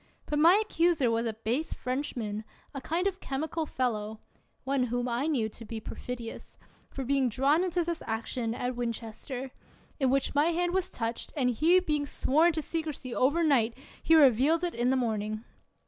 [0.25, 4.19] But my accuser was a base Frenchman, a kind of chemical fellow—
[4.63, 6.57] one whom I knew to be perfidious;
[6.89, 9.51] for being drawn into this action at Winchester,
[9.99, 14.63] in which my hand was touched, and he being sworn to secrecy overnight, he revealed
[14.63, 15.43] it in the morning.